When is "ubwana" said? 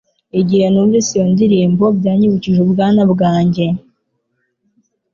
2.65-3.01